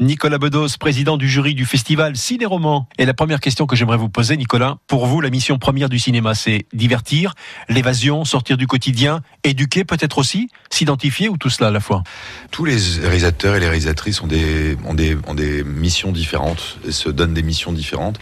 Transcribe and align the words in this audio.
Nicolas 0.00 0.38
Bedos, 0.38 0.78
président 0.78 1.18
du 1.18 1.28
jury 1.28 1.54
du 1.54 1.66
festival 1.66 2.16
Ciné-Roman. 2.16 2.88
Et 2.96 3.04
la 3.04 3.12
première 3.12 3.38
question 3.38 3.66
que 3.66 3.76
j'aimerais 3.76 3.98
vous 3.98 4.08
poser, 4.08 4.38
Nicolas, 4.38 4.78
pour 4.86 5.06
vous, 5.06 5.20
la 5.20 5.28
mission 5.28 5.58
première 5.58 5.90
du 5.90 5.98
cinéma, 5.98 6.34
c'est 6.34 6.64
divertir, 6.72 7.34
l'évasion, 7.68 8.24
sortir 8.24 8.56
du 8.56 8.66
quotidien, 8.66 9.20
éduquer 9.44 9.84
peut-être 9.84 10.16
aussi, 10.16 10.48
s'identifier 10.70 11.28
ou 11.28 11.36
tout 11.36 11.50
cela 11.50 11.68
à 11.68 11.70
la 11.70 11.80
fois? 11.80 12.02
Tous 12.50 12.64
les 12.64 12.78
réalisateurs 13.02 13.56
et 13.56 13.60
les 13.60 13.66
réalisatrices 13.66 14.22
ont 14.22 14.26
des, 14.26 14.78
ont 14.86 14.94
des, 14.94 15.16
ont 15.26 15.36
missions 15.66 16.12
différentes 16.12 16.78
et 16.88 16.92
se 16.92 17.10
donnent 17.10 17.34
des 17.34 17.42
missions 17.42 17.72
différentes. 17.72 18.18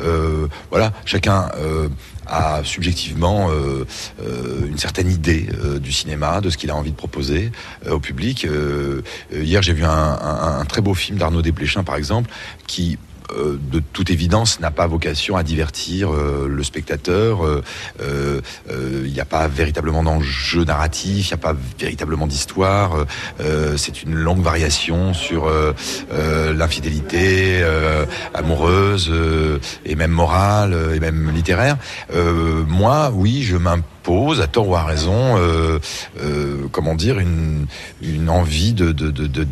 Euh, 0.00 0.48
voilà, 0.70 0.94
chacun 1.04 1.50
euh, 1.58 1.90
a 2.28 2.62
subjectivement 2.64 3.50
euh, 3.50 3.84
euh, 4.22 4.66
une 4.68 4.78
certaine 4.78 5.10
idée 5.10 5.48
euh, 5.64 5.78
du 5.78 5.92
cinéma, 5.92 6.40
de 6.40 6.50
ce 6.50 6.56
qu'il 6.56 6.70
a 6.70 6.76
envie 6.76 6.90
de 6.92 6.96
proposer 6.96 7.50
au 7.90 7.98
public. 8.00 8.46
Hier, 9.32 9.62
j'ai 9.62 9.72
vu 9.72 9.84
un, 9.84 9.88
un- 9.90 10.60
un 10.60 10.64
très 10.64 10.80
beau 10.82 10.94
film 10.94 11.18
d'Arnaud 11.18 11.42
Desplechin, 11.42 11.82
par 11.84 11.96
exemple, 11.96 12.30
qui 12.66 12.98
euh, 13.32 13.58
de 13.70 13.80
toute 13.92 14.10
évidence, 14.10 14.60
n'a 14.60 14.70
pas 14.70 14.86
vocation 14.86 15.36
à 15.36 15.42
divertir 15.42 16.12
euh, 16.12 16.46
le 16.48 16.62
spectateur. 16.62 17.44
Euh, 17.44 18.40
Il 19.04 19.12
n'y 19.12 19.20
a 19.20 19.24
pas 19.24 19.48
véritablement 19.48 20.02
d'enjeu 20.02 20.64
narratif, 20.64 21.28
il 21.28 21.30
n'y 21.30 21.34
a 21.34 21.42
pas 21.42 21.56
véritablement 21.78 22.26
d'histoire. 22.26 23.06
C'est 23.76 24.02
une 24.02 24.14
longue 24.14 24.42
variation 24.42 25.14
sur 25.14 25.50
l'infidélité 26.10 27.62
amoureuse 28.34 29.12
et 29.84 29.94
même 29.94 30.10
morale 30.10 30.76
et 30.94 31.00
même 31.00 31.30
littéraire. 31.34 31.76
Moi, 32.66 33.10
oui, 33.14 33.42
je 33.42 33.56
m'impose, 33.56 34.40
à 34.40 34.46
tort 34.46 34.68
ou 34.68 34.76
à 34.76 34.84
raison, 34.84 35.36
comment 36.72 36.94
dire, 36.94 37.18
une, 37.18 37.66
une 38.02 38.28
envie 38.28 38.72
de, 38.72 38.92
de, 38.92 39.10
de, 39.10 39.26
de 39.26 39.46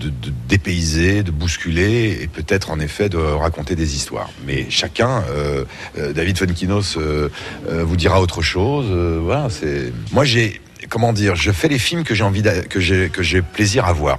de, 0.00 0.08
de 0.08 0.32
dépayser, 0.48 1.22
de 1.22 1.30
bousculer 1.30 2.18
et 2.22 2.26
peut-être 2.26 2.70
en 2.70 2.80
effet 2.80 3.08
de 3.08 3.18
raconter 3.18 3.76
des 3.76 3.94
histoires. 3.94 4.30
Mais 4.46 4.66
chacun, 4.70 5.22
euh, 5.30 5.64
euh, 5.98 6.12
David 6.12 6.38
Funkinos 6.38 6.96
euh, 6.96 7.28
vous 7.68 7.96
dira 7.96 8.20
autre 8.20 8.42
chose. 8.42 8.86
voilà, 9.22 9.48
c'est. 9.50 9.92
Moi, 10.12 10.24
j'ai 10.24 10.60
comment 10.88 11.12
dire, 11.12 11.36
je 11.36 11.52
fais 11.52 11.68
les 11.68 11.78
films 11.78 12.04
que 12.04 12.14
j'ai 12.14 12.24
envie 12.24 12.42
que 12.68 12.80
j'ai 12.80 13.10
que 13.10 13.22
j'ai 13.22 13.42
plaisir 13.42 13.84
à 13.84 13.92
voir. 13.92 14.18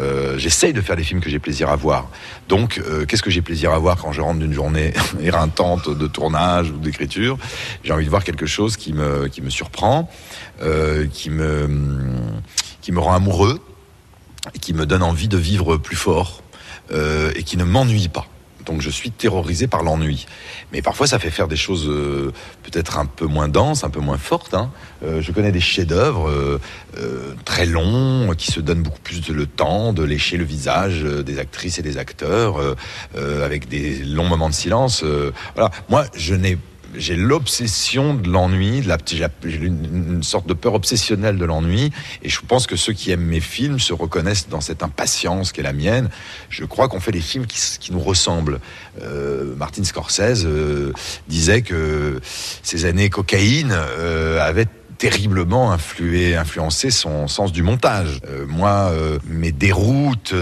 Euh, 0.00 0.36
J'essaye 0.38 0.72
de 0.72 0.80
faire 0.80 0.96
des 0.96 1.04
films 1.04 1.20
que 1.20 1.30
j'ai 1.30 1.38
plaisir 1.38 1.68
à 1.70 1.76
voir. 1.76 2.10
Donc, 2.48 2.82
qu'est-ce 3.06 3.22
que 3.22 3.30
j'ai 3.30 3.42
plaisir 3.42 3.72
à 3.72 3.78
voir 3.78 3.96
quand 3.96 4.10
je 4.10 4.20
rentre 4.20 4.40
d'une 4.40 4.52
journée 4.52 4.92
éreintante 5.22 5.88
de 5.88 6.06
tournage 6.08 6.70
ou 6.70 6.78
d'écriture? 6.78 7.38
J'ai 7.84 7.92
envie 7.92 8.04
de 8.04 8.10
voir 8.10 8.24
quelque 8.24 8.46
chose 8.46 8.76
qui 8.76 8.92
me 8.92 9.28
qui 9.28 9.40
me 9.40 9.50
surprend, 9.50 10.10
qui 11.12 11.30
me 11.30 11.68
qui 12.82 12.90
me 12.90 12.98
rend 12.98 13.14
amoureux 13.14 13.60
et 14.54 14.58
qui 14.58 14.74
me 14.74 14.86
donne 14.86 15.02
envie 15.02 15.28
de 15.28 15.38
vivre 15.38 15.76
plus 15.76 15.96
fort 15.96 16.42
euh, 16.92 17.32
et 17.34 17.42
qui 17.42 17.56
ne 17.56 17.64
m'ennuie 17.64 18.08
pas. 18.08 18.26
Donc 18.66 18.80
je 18.80 18.88
suis 18.88 19.10
terrorisé 19.10 19.66
par 19.66 19.82
l'ennui. 19.82 20.26
Mais 20.72 20.80
parfois 20.80 21.06
ça 21.06 21.18
fait 21.18 21.30
faire 21.30 21.48
des 21.48 21.56
choses 21.56 21.86
euh, 21.86 22.32
peut-être 22.62 22.98
un 22.98 23.04
peu 23.04 23.26
moins 23.26 23.48
denses, 23.48 23.84
un 23.84 23.90
peu 23.90 24.00
moins 24.00 24.16
fortes. 24.16 24.54
hein. 24.54 24.70
Euh, 25.02 25.20
je 25.20 25.32
connais 25.32 25.52
des 25.52 25.60
chefs-d'œuvre 25.60 26.60
très 27.44 27.66
longs 27.66 28.32
qui 28.36 28.50
se 28.50 28.60
donnent 28.60 28.82
beaucoup 28.82 29.00
plus 29.02 29.20
de 29.20 29.32
le 29.32 29.46
temps 29.46 29.92
de 29.92 30.02
lécher 30.02 30.36
le 30.36 30.44
visage 30.44 31.02
des 31.02 31.38
actrices 31.38 31.78
et 31.78 31.82
des 31.82 31.98
acteurs 31.98 32.56
avec 33.16 33.68
des 33.68 33.98
longs 33.98 34.28
moments 34.28 34.48
de 34.48 34.54
silence. 34.54 35.04
voilà. 35.54 35.70
Moi, 35.88 36.06
je 36.16 36.34
n'ai 36.34 36.56
j'ai 36.96 37.16
l'obsession 37.16 38.14
de 38.14 38.28
l'ennui, 38.28 38.82
j'ai 39.06 39.56
une, 39.56 40.22
sorte 40.22 40.46
de 40.46 40.54
peur 40.54 40.74
obsessionnelle 40.74 41.38
de 41.38 41.44
l'ennui, 41.44 41.92
et 42.22 42.28
je 42.28 42.40
pense 42.40 42.66
que 42.66 42.76
ceux 42.76 42.92
qui 42.92 43.10
aiment 43.10 43.24
mes 43.24 43.40
films 43.40 43.78
se 43.78 43.92
reconnaissent 43.92 44.48
dans 44.48 44.60
cette 44.60 44.82
impatience 44.82 45.52
qui 45.52 45.60
est 45.60 45.64
la 45.64 45.72
mienne. 45.72 46.08
Je 46.48 46.64
crois 46.64 46.88
qu'on 46.88 47.00
fait 47.00 47.12
des 47.12 47.20
films 47.20 47.46
qui, 47.46 47.92
nous 47.92 48.00
ressemblent. 48.00 48.60
Euh, 49.02 49.54
Martin 49.56 49.84
Scorsese 49.84 50.44
euh, 50.44 50.92
disait 51.28 51.62
que 51.62 52.20
ces 52.62 52.86
années 52.86 53.10
cocaïne 53.10 53.72
euh, 53.72 54.40
avaient 54.40 54.66
terriblement 54.98 55.72
influé, 55.72 56.36
influencé 56.36 56.90
son 56.90 57.28
sens 57.28 57.52
du 57.52 57.62
montage. 57.62 58.20
Moi, 58.46 58.92
mes 59.26 59.52
déroutes 59.52 60.32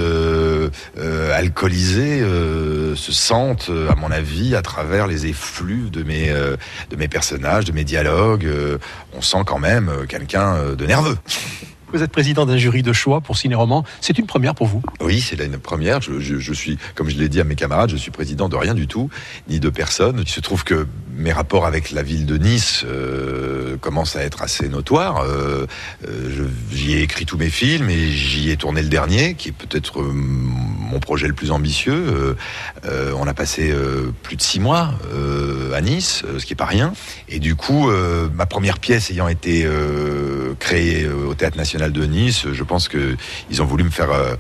euh, 0.99 1.33
alcoolisées 1.37 2.21
euh, 2.21 2.95
se 2.97 3.13
sentent, 3.13 3.69
euh, 3.71 3.91
à 3.91 3.95
mon 3.95 4.11
avis, 4.11 4.55
à 4.55 4.63
travers 4.63 5.07
les 5.07 5.27
effluves 5.27 5.91
de 5.91 6.03
mes, 6.03 6.31
euh, 6.31 6.57
de 6.91 6.97
mes 6.97 7.09
personnages, 7.09 7.65
de 7.65 7.73
mes 7.73 7.85
dialogues. 7.85 8.49
On 9.15 9.23
sent 9.23 9.43
quand 9.47 9.59
même 9.59 9.91
quelqu'un 10.09 10.75
de 10.75 10.87
nerveux. 10.87 11.17
Vous 11.93 12.03
êtes 12.03 12.11
président 12.11 12.47
d'un 12.47 12.57
jury 12.57 12.83
de 12.83 12.95
choix 12.95 13.21
pour 13.21 13.37
Ciné-Roman. 13.37 13.85
C'est 14.01 14.19
une 14.19 14.25
première 14.25 14.55
pour 14.55 14.67
vous 14.67 14.83
Oui, 15.03 15.21
c'est 15.21 15.39
une 15.39 15.59
première. 15.59 16.01
Je, 16.01 16.53
suis, 16.55 16.79
comme 16.95 17.11
je 17.11 17.19
l'ai 17.19 17.29
dit 17.29 17.39
à 17.39 17.45
mes 17.45 17.55
camarades, 17.55 17.91
je 17.91 17.97
suis 17.97 18.11
président 18.11 18.49
de 18.49 18.57
rien 18.57 18.73
du 18.73 18.87
tout, 18.87 19.11
ni 19.49 19.61
de 19.61 19.69
personne. 19.69 20.19
Il 20.19 20.29
se 20.29 20.41
trouve 20.41 20.65
que 20.65 20.87
mes 21.15 21.33
rapports 21.33 21.67
avec 21.67 21.91
la 21.91 22.03
ville 22.03 22.25
de 22.25 22.39
Nice 22.39 22.83
euh, 22.87 23.77
commencent 23.77 24.17
à 24.17 24.23
être 24.23 24.41
assez 24.41 24.71
notoires. 24.71 25.19
Euh, 25.19 25.67
euh, 26.09 26.49
j'y 26.73 26.95
ai 26.95 27.03
écrit 27.03 27.27
tous 27.27 27.37
mes 27.37 27.51
films 27.51 27.91
et 27.91 28.11
j'y 28.11 28.51
ai 28.51 28.57
tourné 28.57 28.81
le 28.81 28.89
dernier, 28.89 29.35
qui 29.35 29.51
est 29.51 29.53
peut-être 29.53 30.03
mon 30.03 30.99
projet 30.99 31.27
le 31.27 31.35
plus 31.35 31.51
ambitieux. 31.51 32.37
On 32.85 33.27
a 33.27 33.35
passé 33.35 33.75
plus 34.23 34.37
de 34.37 34.43
six 34.43 34.61
mois 34.61 34.95
à 35.75 35.81
Nice, 35.81 36.23
ce 36.39 36.45
qui 36.45 36.55
est 36.55 36.57
pas 36.57 36.65
rien. 36.65 36.95
Et 37.29 37.39
du 37.39 37.55
coup, 37.55 37.91
ma 38.35 38.47
première 38.47 38.79
pièce 38.79 39.11
ayant 39.11 39.29
été 39.29 39.67
créée 40.59 41.05
euh, 41.05 41.29
au 41.29 41.35
Théâtre 41.35 41.57
National 41.57 41.93
de 41.93 42.05
Nice, 42.05 42.47
je 42.53 42.65
pense 42.65 42.89
que 42.89 43.17
ils 43.51 43.63
ont 43.63 43.65
voulu 43.65 43.85
me 43.85 43.91
faire 43.91 44.11
euh, 44.11 44.35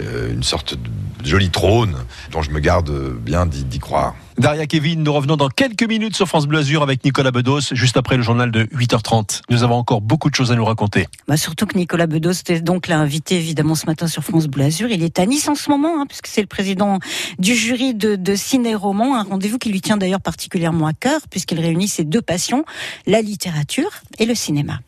euh, 0.00 0.32
une 0.32 0.42
sorte 0.42 0.74
de 0.74 1.26
joli 1.26 1.50
trône 1.50 1.96
dont 2.30 2.42
je 2.42 2.50
me 2.50 2.60
garde 2.60 2.90
bien 3.18 3.46
d'y 3.46 3.78
croire. 3.78 4.14
Daria 4.38 4.66
Kevin, 4.66 5.02
nous 5.02 5.12
revenons 5.12 5.36
dans 5.36 5.48
quelques 5.48 5.82
minutes 5.82 6.14
sur 6.14 6.28
France 6.28 6.46
Bleu 6.46 6.58
Azur 6.58 6.82
avec 6.82 7.02
Nicolas 7.04 7.30
Bedos, 7.30 7.72
juste 7.72 7.96
après 7.96 8.18
le 8.18 8.22
journal 8.22 8.50
de 8.50 8.64
8h30. 8.64 9.40
Nous 9.48 9.62
avons 9.62 9.76
encore 9.76 10.02
beaucoup 10.02 10.28
de 10.28 10.34
choses 10.34 10.52
à 10.52 10.56
nous 10.56 10.64
raconter. 10.64 11.06
Bah, 11.26 11.38
surtout 11.38 11.64
que 11.64 11.78
Nicolas 11.78 12.06
Bedos 12.06 12.32
était 12.32 12.60
donc 12.60 12.86
l'a 12.86 12.98
invité 12.98 13.36
évidemment 13.36 13.74
ce 13.74 13.86
matin 13.86 14.08
sur 14.08 14.22
France 14.22 14.46
Bleu 14.46 14.64
Azur. 14.64 14.90
Il 14.90 15.02
est 15.02 15.18
à 15.18 15.24
Nice 15.24 15.48
en 15.48 15.54
ce 15.54 15.70
moment, 15.70 16.00
hein, 16.00 16.04
puisque 16.06 16.26
c'est 16.26 16.42
le 16.42 16.46
président 16.46 16.98
du 17.38 17.54
jury 17.54 17.94
de, 17.94 18.16
de 18.16 18.34
ciné-roman, 18.34 19.16
un 19.16 19.22
rendez-vous 19.22 19.58
qui 19.58 19.70
lui 19.70 19.80
tient 19.80 19.96
d'ailleurs 19.96 20.20
particulièrement 20.20 20.86
à 20.86 20.92
cœur, 20.92 21.20
puisqu'il 21.30 21.58
réunit 21.58 21.88
ses 21.88 22.04
deux 22.04 22.22
passions, 22.22 22.64
la 23.06 23.22
littérature 23.22 23.90
et 24.18 24.26
le 24.26 24.34
cinéma. 24.34 24.80